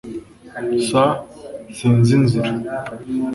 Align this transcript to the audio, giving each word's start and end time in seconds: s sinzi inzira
s 0.87 0.89
sinzi 1.77 2.11
inzira 2.17 2.51